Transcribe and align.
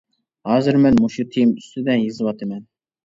ھازىر 0.51 0.79
مەن 0.85 0.97
مۇشۇ 1.03 1.25
تېما 1.35 1.61
ئۈستىدە 1.61 1.99
يېزىۋاتىمەن. 2.03 2.65